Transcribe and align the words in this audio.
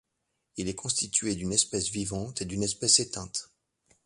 Il 0.57 0.67
est 0.67 0.73
constitué 0.73 1.35
d'une 1.35 1.53
espèce 1.53 1.91
vivante 1.91 2.41
et 2.41 2.45
d'une 2.45 2.63
espèce 2.63 2.99
éteinte. 2.99 3.51